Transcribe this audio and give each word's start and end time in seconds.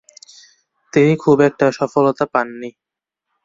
তিনি 0.93 1.13
খুব 1.15 1.37
একটা 1.41 1.65
সফলতা 1.71 2.25
পাননি। 2.25 2.69